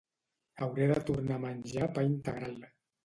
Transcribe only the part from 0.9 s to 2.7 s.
de tornar a menjar pa integral